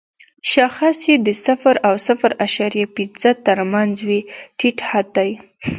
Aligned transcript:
شاخص 0.51 0.97
یې 1.09 1.15
د 1.25 1.29
صفر 1.45 1.75
او 1.87 1.93
صفر 2.07 2.31
اعشاریه 2.43 2.87
پنځه 2.97 3.29
تر 3.45 3.57
مینځ 3.71 3.95
وي 4.07 4.19
ټیټ 4.59 4.77
حد 4.89 5.07
دی. 5.17 5.29